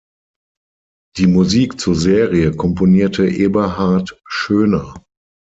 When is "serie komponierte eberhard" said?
1.93-4.19